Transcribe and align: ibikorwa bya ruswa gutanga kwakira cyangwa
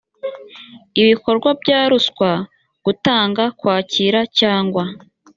ibikorwa 1.01 1.49
bya 1.61 1.81
ruswa 1.89 2.31
gutanga 2.85 3.43
kwakira 3.59 4.19
cyangwa 4.39 4.83